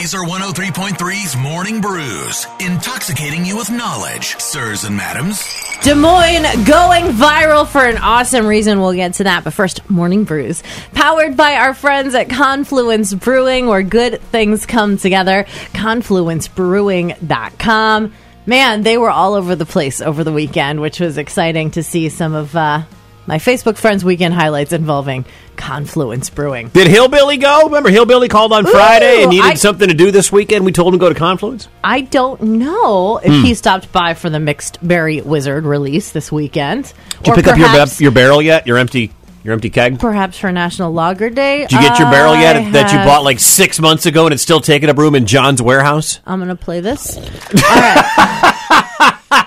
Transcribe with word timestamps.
Laser 0.00 0.20
103.3's 0.20 1.36
Morning 1.36 1.82
Brews, 1.82 2.46
intoxicating 2.58 3.44
you 3.44 3.58
with 3.58 3.70
knowledge, 3.70 4.34
sirs 4.38 4.84
and 4.84 4.96
madams. 4.96 5.46
Des 5.82 5.94
Moines 5.94 6.64
going 6.64 7.12
viral 7.12 7.66
for 7.66 7.86
an 7.86 7.98
awesome 7.98 8.46
reason. 8.46 8.80
We'll 8.80 8.94
get 8.94 9.12
to 9.14 9.24
that. 9.24 9.42
But 9.44 9.52
first, 9.52 9.90
Morning 9.90 10.24
Brews. 10.24 10.62
Powered 10.94 11.36
by 11.36 11.56
our 11.56 11.74
friends 11.74 12.14
at 12.14 12.30
Confluence 12.30 13.12
Brewing, 13.12 13.66
where 13.66 13.82
good 13.82 14.22
things 14.22 14.64
come 14.64 14.96
together. 14.96 15.44
ConfluenceBrewing.com. 15.74 18.12
Man, 18.46 18.82
they 18.82 18.96
were 18.96 19.10
all 19.10 19.34
over 19.34 19.54
the 19.54 19.66
place 19.66 20.00
over 20.00 20.24
the 20.24 20.32
weekend, 20.32 20.80
which 20.80 20.98
was 20.98 21.18
exciting 21.18 21.72
to 21.72 21.82
see 21.82 22.08
some 22.08 22.32
of 22.32 22.56
uh, 22.56 22.84
my 23.26 23.36
Facebook 23.36 23.76
friends' 23.76 24.02
weekend 24.02 24.32
highlights 24.32 24.72
involving 24.72 25.26
Confluence 25.60 26.30
Brewing. 26.30 26.68
Did 26.70 26.88
Hillbilly 26.88 27.36
go? 27.36 27.64
Remember, 27.66 27.90
Hillbilly 27.90 28.28
called 28.28 28.52
on 28.52 28.66
Friday 28.66 29.22
and 29.22 29.30
needed 29.30 29.44
I- 29.44 29.54
something 29.54 29.88
to 29.88 29.94
do 29.94 30.10
this 30.10 30.32
weekend. 30.32 30.64
We 30.64 30.72
told 30.72 30.94
him 30.94 30.98
to 30.98 31.04
go 31.04 31.08
to 31.10 31.14
Confluence. 31.14 31.68
I 31.84 32.00
don't 32.00 32.40
know 32.42 33.18
if 33.22 33.32
Hmm. 33.32 33.42
he 33.44 33.54
stopped 33.54 33.92
by 33.92 34.14
for 34.14 34.30
the 34.30 34.40
Mixed 34.40 34.78
Berry 34.82 35.20
Wizard 35.20 35.64
release 35.66 36.10
this 36.10 36.32
weekend. 36.32 36.92
Did 37.22 37.26
you 37.28 37.34
pick 37.34 37.46
up 37.46 37.58
your, 37.58 37.86
your 37.98 38.10
barrel 38.10 38.40
yet? 38.42 38.66
Your 38.66 38.78
empty 38.78 39.12
your 39.42 39.54
empty 39.54 39.70
keg? 39.70 39.98
Perhaps 39.98 40.38
for 40.38 40.52
National 40.52 40.92
Lager 40.92 41.30
Day. 41.30 41.60
Did 41.62 41.72
you 41.72 41.78
get 41.80 41.98
your 41.98 42.10
barrel 42.10 42.34
yet 42.36 42.56
I 42.56 42.70
that 42.72 42.92
you 42.92 42.98
bought 42.98 43.24
like 43.24 43.38
six 43.40 43.80
months 43.80 44.04
ago 44.06 44.26
and 44.26 44.34
it's 44.34 44.42
still 44.42 44.60
taking 44.60 44.90
up 44.90 44.98
room 44.98 45.14
in 45.14 45.26
John's 45.26 45.62
warehouse? 45.62 46.20
I'm 46.26 46.40
gonna 46.40 46.56
play 46.56 46.80
this. 46.80 47.16
All 47.16 47.22
right. 47.62 49.16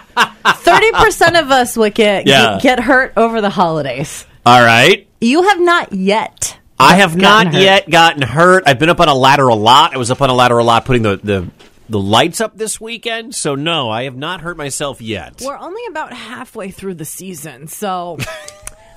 Thirty 0.46 0.92
percent 0.94 1.36
of 1.38 1.52
us, 1.52 1.76
Wicket, 1.78 2.26
Yeah. 2.28 2.54
get, 2.54 2.62
get 2.64 2.80
hurt 2.80 3.14
over 3.18 3.42
the 3.42 3.50
holidays. 3.50 4.26
All 4.46 4.62
right. 4.64 5.08
You 5.24 5.44
have 5.44 5.62
not 5.62 5.94
yet. 5.94 6.60
I 6.78 6.96
have 6.96 7.16
not 7.16 7.48
hurt. 7.48 7.62
yet 7.62 7.90
gotten 7.90 8.22
hurt. 8.22 8.64
I've 8.68 8.78
been 8.78 8.90
up 8.90 9.00
on 9.00 9.08
a 9.08 9.16
ladder 9.16 9.48
a 9.48 9.56
lot. 9.56 9.96
I 9.96 9.98
was 9.98 10.12
up 10.12 10.22
on 10.22 10.30
a 10.30 10.34
ladder 10.34 10.58
a 10.58 10.64
lot 10.66 10.84
putting 10.84 11.04
the, 11.04 11.16
the, 11.16 11.50
the 11.88 12.00
lights 12.00 12.42
up 12.42 12.58
this 12.58 12.82
weekend. 12.82 13.34
So, 13.34 13.56
no, 13.56 13.90
I 13.90 14.04
have 14.04 14.18
not 14.18 14.42
hurt 14.42 14.58
myself 14.58 15.00
yet. 15.00 15.42
We're 15.42 15.58
only 15.58 15.82
about 15.90 16.12
halfway 16.12 16.72
through 16.72 16.96
the 16.96 17.06
season, 17.06 17.68
so. 17.68 18.18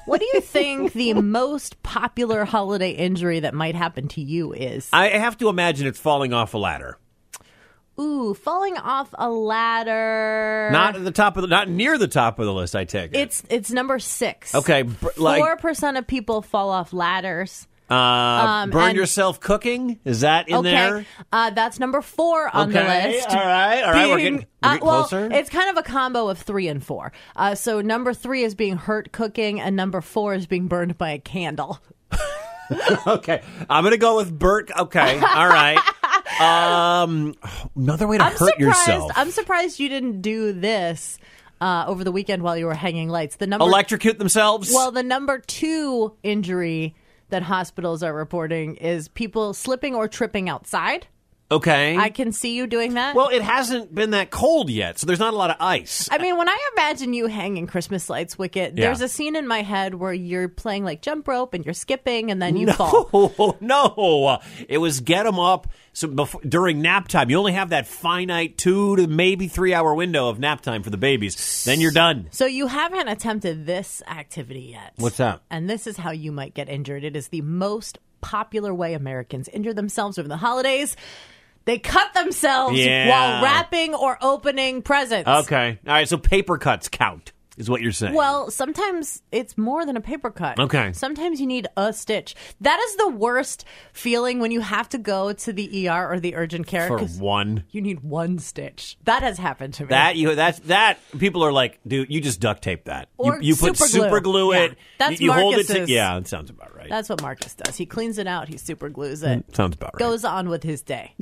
What 0.06 0.20
do 0.20 0.28
you 0.34 0.40
think 0.40 0.92
the 0.92 1.14
most 1.14 1.82
popular 1.82 2.44
holiday 2.44 2.92
injury 2.92 3.40
that 3.40 3.54
might 3.54 3.74
happen 3.74 4.06
to 4.10 4.20
you 4.20 4.52
is? 4.52 4.88
I 4.92 5.08
have 5.08 5.36
to 5.38 5.48
imagine 5.48 5.88
it's 5.88 5.98
falling 5.98 6.32
off 6.32 6.54
a 6.54 6.58
ladder. 6.58 6.96
Ooh, 7.98 8.34
falling 8.34 8.76
off 8.76 9.08
a 9.14 9.30
ladder. 9.30 10.68
Not 10.72 10.96
at 10.96 11.04
the 11.04 11.10
top 11.10 11.36
of 11.36 11.42
the, 11.42 11.48
not 11.48 11.68
near 11.68 11.96
the 11.98 12.08
top 12.08 12.38
of 12.38 12.44
the 12.46 12.52
list. 12.52 12.76
I 12.76 12.84
take 12.84 13.12
it. 13.12 13.16
It's 13.18 13.42
it's 13.48 13.70
number 13.70 13.98
six. 13.98 14.54
okay. 14.54 14.82
br- 14.82 15.08
Like, 15.16 15.38
Four 15.40 15.56
percent 15.56 15.96
of 15.96 16.06
people 16.06 16.42
fall 16.42 16.68
off 16.70 16.92
ladders. 16.92 17.66
uh, 17.90 17.94
um, 17.94 18.70
burn 18.70 18.88
and- 18.90 18.96
yourself 18.98 19.40
cooking. 19.40 19.98
Is 20.04 20.20
that 20.20 20.48
in 20.48 20.56
okay, 20.56 20.70
there? 20.70 21.06
Uh, 21.32 21.50
that's 21.50 21.78
number 21.80 22.02
four 22.02 22.54
on 22.54 22.70
the 22.72 22.80
Okay, 22.82 23.12
list. 23.14 23.28
all 23.30 23.36
right, 23.36 23.82
all 23.82 23.92
right, 23.92 24.08
we're 24.08 24.16
Being- 24.16 24.34
getting- 24.36 24.48
we're 24.62 24.68
uh, 24.68 24.72
getting 24.74 24.86
well, 24.86 25.04
closer. 25.04 25.32
it's 25.32 25.48
kind 25.50 25.70
of 25.70 25.76
a 25.78 25.82
combo 25.82 26.28
of 26.28 26.38
three 26.38 26.68
and 26.68 26.84
four. 26.84 27.12
Uh, 27.34 27.54
so 27.54 27.80
number 27.80 28.12
three 28.12 28.42
is 28.42 28.54
being 28.54 28.76
hurt 28.76 29.10
cooking, 29.12 29.60
and 29.60 29.74
number 29.76 30.00
four 30.02 30.34
is 30.34 30.46
being 30.46 30.66
burned 30.68 30.98
by 30.98 31.10
a 31.12 31.18
candle. 31.18 31.78
Okay, 33.06 33.42
I'm 33.70 33.84
gonna 33.84 33.96
go 33.96 34.16
with 34.16 34.36
Burke. 34.36 34.76
Okay, 34.76 35.20
all 35.20 35.46
right. 35.48 35.78
Um, 36.40 37.34
another 37.74 38.06
way 38.06 38.18
to 38.18 38.24
I'm 38.24 38.32
hurt 38.32 38.54
surprised. 38.54 38.60
yourself. 38.60 39.12
I'm 39.16 39.30
surprised 39.30 39.80
you 39.80 39.88
didn't 39.88 40.20
do 40.22 40.52
this 40.52 41.18
uh, 41.60 41.84
over 41.86 42.04
the 42.04 42.12
weekend 42.12 42.42
while 42.42 42.56
you 42.56 42.66
were 42.66 42.74
hanging 42.74 43.08
lights. 43.08 43.36
The 43.36 43.46
number 43.46 43.64
Electrocute 43.64 44.18
themselves. 44.18 44.70
Well, 44.72 44.90
the 44.90 45.02
number 45.02 45.38
two 45.38 46.14
injury 46.22 46.94
that 47.30 47.42
hospitals 47.42 48.02
are 48.02 48.12
reporting 48.14 48.76
is 48.76 49.08
people 49.08 49.54
slipping 49.54 49.94
or 49.94 50.08
tripping 50.08 50.48
outside. 50.48 51.06
Okay. 51.50 51.96
I 51.96 52.10
can 52.10 52.32
see 52.32 52.54
you 52.56 52.66
doing 52.66 52.94
that. 52.94 53.14
well, 53.14 53.28
it 53.28 53.42
hasn't 53.42 53.94
been 53.94 54.10
that 54.10 54.30
cold 54.30 54.70
yet, 54.70 54.98
so 54.98 55.06
there's 55.06 55.18
not 55.18 55.32
a 55.32 55.36
lot 55.36 55.50
of 55.50 55.56
ice. 55.60 56.08
I 56.10 56.18
mean, 56.18 56.36
when 56.36 56.48
I 56.48 56.56
imagine 56.74 57.12
you 57.12 57.26
hanging 57.26 57.66
Christmas 57.66 58.08
lights, 58.10 58.38
Wicket, 58.38 58.76
Yeah. 58.76 58.86
there's 58.86 59.00
a 59.00 59.08
scene 59.08 59.36
in 59.36 59.46
my 59.46 59.62
head 59.62 59.94
where 59.94 60.12
you're 60.12 60.48
playing 60.48 60.84
like 60.84 61.02
jump 61.02 61.28
rope 61.28 61.54
and 61.54 61.64
you're 61.64 61.74
skipping 61.74 62.30
and 62.30 62.40
then 62.42 62.56
you 62.56 62.72
fall. 62.72 63.10
Oh 63.12 63.56
no! 63.60 64.38
It 64.68 64.78
was 64.78 65.00
get 65.00 65.24
them 65.24 65.38
up. 65.38 65.68
So 65.92 66.08
before, 66.08 66.42
during 66.46 66.82
nap 66.82 67.08
time, 67.08 67.30
you 67.30 67.38
only 67.38 67.52
have 67.54 67.70
that 67.70 67.86
finite 67.86 68.58
two 68.58 68.96
to 68.96 69.06
maybe 69.06 69.48
three 69.48 69.72
hour 69.72 69.94
window 69.94 70.28
of 70.28 70.38
nap 70.38 70.60
time 70.60 70.82
for 70.82 70.90
the 70.90 70.98
babies. 70.98 71.64
Then 71.64 71.80
you're 71.80 71.90
done. 71.92 72.28
So 72.32 72.44
you 72.44 72.66
haven't 72.66 73.08
attempted 73.08 73.64
this 73.64 74.02
activity 74.06 74.72
yet. 74.72 74.92
What's 74.96 75.16
that? 75.16 75.40
And 75.50 75.70
this 75.70 75.86
is 75.86 75.96
how 75.96 76.10
you 76.10 76.32
might 76.32 76.52
get 76.52 76.68
injured. 76.68 77.02
It 77.02 77.16
is 77.16 77.28
the 77.28 77.40
most 77.40 77.98
popular 78.20 78.74
way 78.74 78.92
Americans 78.92 79.48
injure 79.48 79.72
themselves 79.72 80.18
over 80.18 80.28
the 80.28 80.36
holidays. 80.36 80.96
They 81.66 81.78
cut 81.78 82.14
themselves 82.14 82.78
Yeah. 82.78 83.08
while 83.10 83.42
wrapping 83.42 83.94
or 83.94 84.16
opening 84.22 84.82
presents. 84.82 85.28
Okay. 85.28 85.78
All 85.86 85.92
right. 85.92 86.08
So 86.08 86.16
paper 86.16 86.56
cuts 86.58 86.88
count, 86.88 87.32
is 87.56 87.70
what 87.70 87.80
you're 87.80 87.92
saying. 87.92 88.14
Well, 88.14 88.50
sometimes 88.50 89.22
it's 89.32 89.56
more 89.56 89.86
than 89.86 89.96
a 89.96 90.00
paper 90.00 90.30
cut. 90.30 90.58
Okay. 90.58 90.92
Sometimes 90.92 91.40
you 91.40 91.46
need 91.46 91.66
a 91.76 91.92
stitch. 91.92 92.34
That 92.60 92.78
is 92.80 92.96
the 92.96 93.08
worst 93.08 93.64
feeling 93.92 94.40
when 94.40 94.50
you 94.50 94.60
have 94.60 94.88
to 94.90 94.98
go 94.98 95.32
to 95.32 95.52
the 95.52 95.88
ER 95.88 96.12
or 96.12 96.20
the 96.20 96.34
urgent 96.34 96.66
care. 96.66 96.86
for 96.88 96.98
'cause 96.98 97.18
one. 97.18 97.64
You 97.70 97.80
need 97.82 98.00
one 98.00 98.38
stitch. 98.38 98.96
That 99.04 99.22
has 99.22 99.38
happened 99.38 99.74
to 99.74 99.84
me. 99.84 99.88
That 99.88 100.16
you 100.16 100.34
that 100.34 100.56
that 100.66 100.98
people 101.18 101.42
are 101.44 101.52
like, 101.52 101.80
dude, 101.86 102.10
you 102.10 102.20
just 102.20 102.40
duct 102.40 102.62
tape 102.62 102.84
that. 102.84 103.08
Or 103.16 103.36
you, 103.36 103.48
you 103.48 103.56
put 103.56 103.76
super 103.76 103.90
glue. 103.90 104.02
super 104.08 104.20
glue 104.20 104.52
Yeah. 104.54 104.60
it. 104.64 104.78
That's 104.98 105.20
you, 105.20 105.26
you 105.26 105.32
hold 105.32 105.54
it. 105.54 105.66
To, 105.66 105.72
Marcus's- 105.72 105.90
yeah, 105.90 106.14
that 106.18 106.28
sounds 106.28 106.50
about 106.50 106.76
right. 106.76 106.88
That's 106.90 107.08
what 107.08 107.22
Marcus 107.22 107.54
does. 107.54 107.76
He 107.76 107.86
cleans 107.86 108.18
it 108.18 108.26
out. 108.26 108.48
He 108.48 108.56
super 108.58 108.88
glues 108.88 109.22
it. 109.22 109.44
sounds 109.54 109.74
about 109.76 109.94
right. 109.94 109.98
Goes 109.98 110.24
on 110.24 110.48
with 110.48 110.62
his 110.62 110.82
day. 110.82 111.14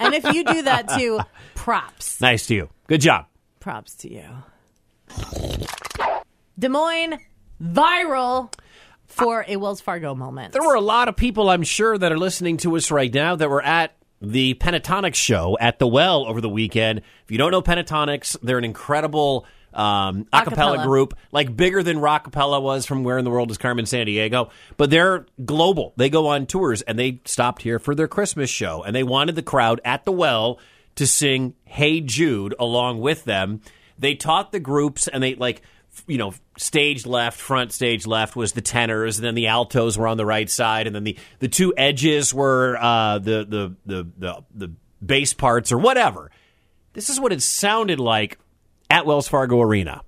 and 0.00 0.14
if 0.14 0.24
you 0.34 0.44
do 0.44 0.62
that 0.62 0.88
too, 0.98 1.20
props. 1.54 2.20
nice 2.20 2.46
to 2.46 2.54
you. 2.54 2.70
Good 2.86 3.00
job. 3.02 3.26
Props 3.60 3.94
to 3.96 4.12
you. 4.12 4.24
Des 6.58 6.68
Moines 6.68 7.18
viral 7.62 8.52
for 9.06 9.44
a 9.48 9.56
Wells 9.56 9.80
Fargo 9.80 10.14
moment. 10.14 10.52
There 10.52 10.62
were 10.62 10.74
a 10.74 10.80
lot 10.80 11.08
of 11.08 11.16
people, 11.16 11.50
I'm 11.50 11.62
sure, 11.62 11.96
that 11.96 12.12
are 12.12 12.18
listening 12.18 12.58
to 12.58 12.76
us 12.76 12.90
right 12.90 13.12
now 13.12 13.36
that 13.36 13.50
were 13.50 13.62
at 13.62 13.96
the 14.20 14.54
Pentatonix 14.54 15.14
show 15.14 15.56
at 15.60 15.78
the 15.78 15.86
Well 15.86 16.26
over 16.26 16.40
the 16.40 16.48
weekend. 16.48 17.00
If 17.24 17.30
you 17.30 17.38
don't 17.38 17.50
know 17.50 17.62
Pentatonix, 17.62 18.36
they're 18.42 18.58
an 18.58 18.64
incredible 18.64 19.46
um, 19.72 20.26
a 20.32 20.44
cappella 20.44 20.78
Acapella. 20.78 20.84
group, 20.84 21.18
like 21.32 21.56
bigger 21.56 21.82
than 21.82 21.98
Rockapella 21.98 22.60
was 22.60 22.86
from 22.86 23.04
Where 23.04 23.18
in 23.18 23.24
the 23.24 23.30
World 23.30 23.50
is 23.50 23.58
Carmen 23.58 23.84
Sandiego. 23.84 24.50
But 24.76 24.90
they're 24.90 25.26
global. 25.44 25.92
They 25.96 26.10
go 26.10 26.26
on 26.28 26.46
tours, 26.46 26.82
and 26.82 26.98
they 26.98 27.20
stopped 27.24 27.62
here 27.62 27.78
for 27.78 27.94
their 27.94 28.08
Christmas 28.08 28.50
show, 28.50 28.82
and 28.82 28.94
they 28.94 29.02
wanted 29.02 29.36
the 29.36 29.42
crowd 29.42 29.80
at 29.84 30.04
the 30.04 30.12
Well 30.12 30.58
to 30.96 31.06
sing 31.06 31.54
"Hey 31.64 32.00
Jude" 32.00 32.54
along 32.58 33.00
with 33.00 33.24
them. 33.24 33.60
They 34.00 34.14
taught 34.14 34.50
the 34.50 34.60
groups, 34.60 35.06
and 35.06 35.22
they 35.22 35.36
like 35.36 35.62
you 36.06 36.18
know, 36.18 36.34
stage 36.56 37.06
left, 37.06 37.38
front 37.38 37.72
stage 37.72 38.06
left 38.06 38.36
was 38.36 38.52
the 38.52 38.60
tenors, 38.60 39.18
and 39.18 39.24
then 39.24 39.34
the 39.34 39.48
altos 39.48 39.98
were 39.98 40.06
on 40.06 40.16
the 40.16 40.26
right 40.26 40.48
side, 40.48 40.86
and 40.86 40.94
then 40.94 41.04
the, 41.04 41.18
the 41.40 41.48
two 41.48 41.74
edges 41.76 42.32
were 42.32 42.76
uh, 42.80 43.18
the, 43.18 43.44
the 43.44 43.76
the 43.86 44.08
the 44.18 44.44
the 44.54 44.72
bass 45.04 45.34
parts 45.34 45.72
or 45.72 45.78
whatever. 45.78 46.30
This 46.92 47.10
is 47.10 47.20
what 47.20 47.32
it 47.32 47.42
sounded 47.42 48.00
like 48.00 48.38
at 48.88 49.06
Wells 49.06 49.28
Fargo 49.28 49.60
Arena. 49.60 50.02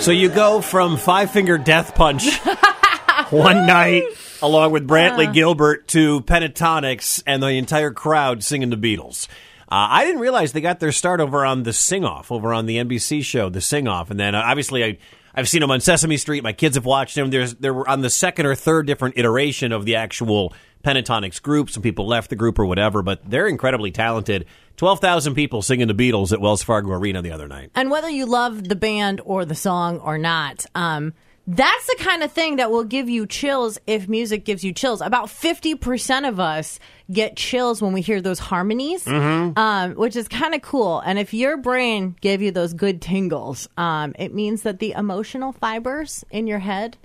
So 0.00 0.12
you 0.12 0.30
go 0.30 0.60
from 0.62 0.96
Five 0.96 1.30
Finger 1.30 1.58
Death 1.58 1.94
Punch 1.94 2.38
one 3.30 3.66
night, 3.66 4.04
along 4.40 4.72
with 4.72 4.88
Brantley 4.88 5.28
Uh. 5.28 5.32
Gilbert, 5.32 5.86
to 5.88 6.22
Pentatonix 6.22 7.22
and 7.26 7.42
the 7.42 7.48
entire 7.48 7.90
crowd 7.90 8.42
singing 8.42 8.70
the 8.70 8.76
Beatles. 8.76 9.28
Uh, 9.70 9.86
I 9.90 10.04
didn't 10.06 10.22
realize 10.22 10.52
they 10.52 10.62
got 10.62 10.80
their 10.80 10.90
start 10.90 11.20
over 11.20 11.44
on 11.44 11.64
the 11.64 11.72
Sing 11.74 12.04
Off, 12.04 12.32
over 12.32 12.52
on 12.54 12.64
the 12.66 12.78
NBC 12.78 13.22
show, 13.22 13.50
the 13.50 13.60
Sing 13.60 13.86
Off, 13.86 14.10
and 14.10 14.18
then 14.18 14.34
uh, 14.34 14.42
obviously 14.44 14.84
I. 14.84 14.98
I've 15.34 15.48
seen 15.48 15.60
them 15.60 15.70
on 15.70 15.80
Sesame 15.80 16.16
Street. 16.16 16.42
My 16.42 16.52
kids 16.52 16.76
have 16.76 16.84
watched 16.84 17.14
them. 17.14 17.30
There's, 17.30 17.54
they 17.54 17.70
were 17.70 17.88
on 17.88 18.00
the 18.00 18.10
second 18.10 18.46
or 18.46 18.54
third 18.54 18.86
different 18.86 19.16
iteration 19.18 19.72
of 19.72 19.84
the 19.84 19.96
actual 19.96 20.52
Pentatonix 20.84 21.40
group. 21.40 21.70
Some 21.70 21.82
people 21.82 22.06
left 22.06 22.30
the 22.30 22.36
group 22.36 22.58
or 22.58 22.66
whatever, 22.66 23.02
but 23.02 23.28
they're 23.28 23.46
incredibly 23.46 23.90
talented. 23.90 24.46
12,000 24.76 25.34
people 25.34 25.62
singing 25.62 25.88
the 25.88 25.94
Beatles 25.94 26.32
at 26.32 26.40
Wells 26.40 26.62
Fargo 26.62 26.92
Arena 26.92 27.22
the 27.22 27.32
other 27.32 27.48
night. 27.48 27.70
And 27.74 27.90
whether 27.90 28.08
you 28.08 28.26
love 28.26 28.68
the 28.68 28.76
band 28.76 29.20
or 29.24 29.44
the 29.44 29.54
song 29.54 29.98
or 29.98 30.16
not, 30.16 30.64
um, 30.74 31.12
that's 31.56 31.86
the 31.88 31.96
kind 31.98 32.22
of 32.22 32.30
thing 32.30 32.56
that 32.56 32.70
will 32.70 32.84
give 32.84 33.08
you 33.08 33.26
chills 33.26 33.76
if 33.88 34.08
music 34.08 34.44
gives 34.44 34.62
you 34.62 34.72
chills. 34.72 35.00
About 35.00 35.26
50% 35.26 36.28
of 36.28 36.38
us 36.38 36.78
get 37.10 37.36
chills 37.36 37.82
when 37.82 37.92
we 37.92 38.02
hear 38.02 38.20
those 38.20 38.38
harmonies, 38.38 39.04
um, 39.08 39.94
which 39.94 40.14
is 40.14 40.28
kind 40.28 40.54
of 40.54 40.62
cool. 40.62 41.00
And 41.00 41.18
if 41.18 41.34
your 41.34 41.56
brain 41.56 42.14
gave 42.20 42.40
you 42.40 42.52
those 42.52 42.72
good 42.72 43.02
tingles, 43.02 43.68
um, 43.76 44.14
it 44.16 44.32
means 44.32 44.62
that 44.62 44.78
the 44.78 44.92
emotional 44.92 45.50
fibers 45.50 46.24
in 46.30 46.46
your 46.46 46.60
head 46.60 46.96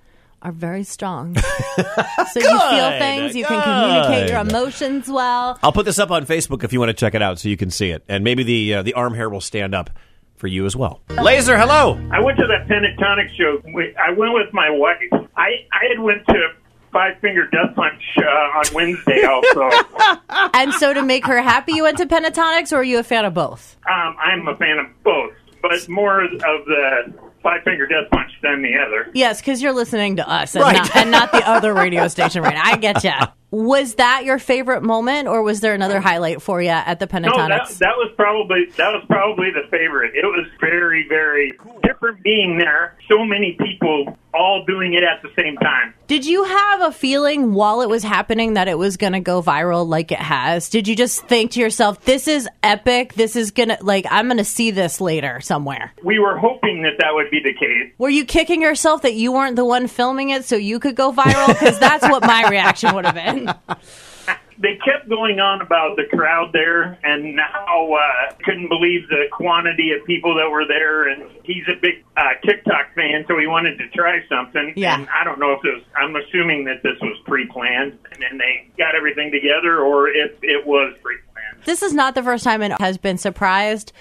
are 0.44 0.52
very 0.52 0.84
strong. 0.84 1.36
so 1.36 2.40
you 2.40 2.60
feel 2.60 3.00
things, 3.00 3.36
you 3.36 3.46
can 3.46 3.64
communicate 3.64 4.30
your 4.30 4.42
emotions 4.42 5.10
well. 5.10 5.58
I'll 5.64 5.72
put 5.72 5.86
this 5.86 5.98
up 5.98 6.12
on 6.12 6.28
Facebook 6.28 6.64
if 6.64 6.72
you 6.72 6.80
want 6.80 6.90
to 6.90 6.94
check 6.94 7.16
it 7.16 7.22
out 7.24 7.40
so 7.40 7.50
you 7.50 7.58
can 7.58 7.72
see 7.72 7.90
it. 7.90 8.04
And 8.08 8.24
maybe 8.24 8.44
the 8.44 8.76
uh, 8.76 8.84
the 8.84 8.94
arm 8.94 9.16
hair 9.16 9.28
will 9.28 9.42
stand 9.42 9.74
up 9.74 9.90
for 10.36 10.48
you 10.48 10.66
as 10.66 10.76
well. 10.76 11.02
Laser, 11.22 11.58
hello. 11.58 12.00
I 12.12 12.20
went 12.20 12.38
to 12.40 12.48
that 12.48 12.68
Pentatonic 12.68 13.36
show. 13.38 13.62
I 14.00 14.12
went 14.12 14.34
with 14.34 14.54
my 14.54 14.70
wife. 14.70 14.98
I 15.36 15.66
I 15.74 15.86
had 15.90 16.00
went 16.04 16.26
to 16.28 16.54
Five 16.92 17.20
Finger 17.20 17.48
Death 17.48 17.76
Punch 17.76 18.02
uh, 18.18 18.60
on 18.60 18.64
Wednesday 18.74 19.24
also. 19.26 19.70
And 20.54 20.74
so 20.74 20.94
to 20.94 21.02
make 21.04 21.26
her 21.26 21.42
happy, 21.42 21.74
you 21.74 21.84
went 21.84 21.98
to 21.98 22.06
Pentatonix, 22.06 22.72
or 22.72 22.78
are 22.78 22.84
you 22.84 23.00
a 23.00 23.04
fan 23.04 23.26
of 23.26 23.34
both? 23.34 23.78
um, 23.90 24.16
I'm 24.24 24.48
a 24.48 24.56
fan 24.56 24.78
of 24.80 24.86
both, 25.04 25.34
but 25.62 25.88
more 25.90 26.24
of 26.24 26.30
the 26.40 27.14
Five 27.46 27.62
Finger 27.64 27.86
Death 27.86 28.10
Punch 28.12 28.32
than 28.42 28.64
the 28.64 28.72
other. 28.76 29.12
Yes, 29.14 29.40
because 29.40 29.62
you're 29.62 29.72
listening 29.72 30.16
to 30.16 30.28
us 30.28 30.56
and, 30.56 30.64
Right. 30.64 30.78
not, 30.78 30.96
and 30.96 31.12
not 31.12 31.32
the 31.32 31.48
other 31.48 31.76
radio 31.76 32.08
station 32.08 32.42
right 32.42 32.56
now. 32.56 32.64
I 32.66 32.76
get 32.78 33.04
ya. 33.04 33.28
Was 33.52 33.96
that 33.96 34.26
your 34.26 34.40
favorite 34.40 34.82
moment, 34.82 35.28
or 35.30 35.42
was 35.42 35.62
there 35.62 35.74
another 35.74 36.02
highlight 36.02 36.42
for 36.42 36.62
you 36.62 36.70
at 36.70 37.00
the 37.00 37.06
No, 37.06 37.38
that, 37.38 37.70
that 37.80 37.96
was 37.96 38.12
probably 38.18 38.66
that 38.76 38.92
was 38.92 39.06
probably 39.08 39.50
the 39.52 39.66
favorite. 39.72 40.14
It 40.14 40.26
was 40.26 40.46
very 40.60 41.08
very 41.08 41.54
different 41.82 42.22
being 42.22 42.58
there. 42.58 42.98
So 43.08 43.24
many 43.24 43.56
people 43.58 44.18
all 44.36 44.66
doing 44.66 44.94
it 44.94 45.04
at 45.04 45.22
the 45.22 45.30
same 45.42 45.56
time. 45.58 45.94
Did 46.08 46.26
you 46.26 46.44
have 46.44 46.82
a 46.82 46.92
feeling 46.92 47.54
while 47.54 47.82
it 47.82 47.90
was 47.90 48.04
happening 48.04 48.54
that 48.54 48.68
it 48.68 48.78
was 48.78 48.98
going 48.98 49.14
to 49.14 49.20
go 49.20 49.42
viral 49.42 49.88
like 49.88 50.12
it 50.12 50.20
has? 50.20 50.70
Did 50.70 50.88
you 50.88 50.96
just 50.96 51.26
think 51.28 51.52
to 51.52 51.60
yourself, 51.60 52.04
this 52.06 52.28
is 52.28 52.48
epic? 52.62 53.14
This 53.14 53.36
is 53.36 53.52
going 53.52 53.70
to, 53.70 53.78
like, 53.82 54.06
I'm 54.10 54.28
going 54.28 54.38
to 54.38 54.46
see 54.46 54.72
this 54.72 55.02
later 55.02 55.42
somewhere? 55.42 55.94
We 56.04 56.20
were 56.20 56.38
hoping 56.38 56.84
that 56.84 56.94
that 57.00 57.14
would 57.14 57.32
be 57.32 57.40
the 57.40 57.54
case. 57.54 57.94
Were 57.98 58.10
you 58.10 58.26
kicking 58.26 58.62
yourself 58.62 59.02
that 59.02 59.16
you 59.16 59.32
weren't 59.32 59.56
the 59.56 59.66
one 59.66 59.88
filming 59.88 60.30
it 60.30 60.46
so 60.46 60.56
you 60.56 60.80
could 60.80 60.96
go 60.96 61.12
viral? 61.12 61.48
Because 61.48 61.80
that's 61.80 62.08
what 62.08 62.22
my 62.24 62.50
reaction 62.50 62.94
would 62.94 63.06
have 63.06 63.16
been. 63.16 63.50
they 64.57 64.80
kept 64.84 65.10
going 65.10 65.40
on 65.40 65.62
about 65.62 65.98
the 65.98 66.06
crowd 66.16 66.52
there 66.54 66.98
and 67.04 67.38
how 67.40 67.94
uh, 67.94 68.34
couldn't 68.44 68.69
believe 68.69 69.07
the 69.10 69.25
quantity 69.31 69.92
of 69.92 70.06
people 70.06 70.36
that 70.36 70.50
were 70.50 70.66
there. 70.68 71.10
And 71.10 71.30
he's 71.44 71.63
a 71.68 71.80
big 71.80 72.06
uh, 72.16 72.40
TikTok 72.46 72.96
fan, 72.96 73.25
so 73.28 73.38
he 73.38 73.48
wanted 73.48 73.78
to 73.78 73.90
try 73.90 74.19
something. 74.30 74.74
Yeah. 74.75 74.96
And 74.96 75.07
I 75.10 75.24
don't 75.24 75.40
know 75.40 75.54
if 75.54 75.66
it 75.66 75.75
was. 75.75 75.84
I'm 75.96 76.16
assuming 76.16 76.66
that 76.66 76.84
this 76.84 76.98
was 77.02 77.18
pre-planned, 77.25 77.98
and 78.12 78.22
then 78.22 78.38
they 78.38 78.69
got 78.78 78.96
everything 78.96 79.31
together, 79.31 79.80
or 79.80 80.07
if 80.07 80.31
it 80.42 80.66
was 80.66 80.96
pre-planned. 81.01 81.63
this 81.66 81.84
is 81.84 81.94
not 81.94 82.16
the 82.16 82.24
first 82.24 82.44
time 82.44 82.62
it 82.62 82.72
has 82.80 82.98
been 82.98 83.18
surprised 83.18 83.92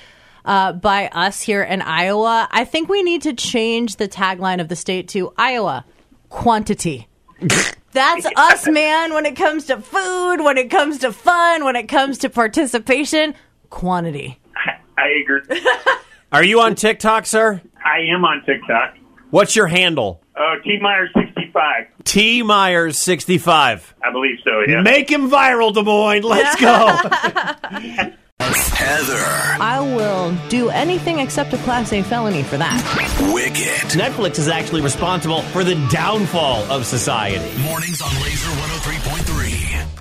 uh, 0.44 0.72
by 0.72 1.08
us 1.08 1.40
here 1.40 1.62
in 1.62 1.82
Iowa. 1.82 2.48
I 2.50 2.64
think 2.64 2.88
we 2.88 3.02
need 3.02 3.22
to 3.22 3.32
change 3.32 3.96
the 3.96 4.08
tagline 4.08 4.60
of 4.60 4.68
the 4.68 4.76
state 4.76 5.08
to 5.08 5.32
Iowa 5.36 5.84
quantity. 6.28 7.08
That's 7.94 8.26
us, 8.37 8.69
man, 8.69 9.14
when 9.14 9.25
it 9.25 9.37
comes 9.37 9.67
to 9.67 9.81
food, 9.81 10.43
when 10.43 10.58
it 10.58 10.69
comes 10.70 10.99
to 10.99 11.12
fun, 11.12 11.64
when 11.64 11.76
it 11.76 11.88
comes 11.88 12.19
to 12.19 12.29
participation. 12.29 13.35
Quantity. 13.70 14.38
I 14.99 15.08
agree. 15.23 15.61
Are 16.32 16.43
you 16.44 16.61
on 16.61 16.75
TikTok, 16.75 17.25
sir? 17.26 17.62
I 17.85 18.00
am 18.12 18.25
on 18.25 18.44
TikTok. 18.44 18.96
What's 19.31 19.55
your 19.56 19.69
handle? 19.69 20.20
Uh, 20.37 20.56
T 20.64 20.79
Myers 20.81 21.11
65. 21.14 21.87
T 22.05 22.43
Myers 22.43 22.99
sixty 22.99 23.38
five. 23.38 23.94
I 24.05 24.11
believe 24.11 24.38
so. 24.44 24.61
Yeah. 24.67 24.82
Make 24.82 25.11
him 25.11 25.31
viral, 25.31 25.73
Des 25.73 25.82
Moines. 25.82 26.23
Let's 26.25 26.61
go. 26.61 28.11
Heather, 28.56 29.62
I 29.62 29.80
will 29.80 30.34
do 30.48 30.68
anything 30.70 31.18
except 31.18 31.52
a 31.52 31.58
Class 31.58 31.92
A 31.92 32.02
felony 32.02 32.42
for 32.42 32.56
that. 32.56 32.80
Wicked. 33.32 33.98
Netflix 33.98 34.38
is 34.38 34.48
actually 34.48 34.80
responsible 34.80 35.42
for 35.42 35.64
the 35.64 35.74
downfall 35.90 36.62
of 36.70 36.86
society. 36.86 37.60
Mornings 37.62 38.00
on 38.00 38.10
Laser 38.22 38.50
103.3. 38.50 39.33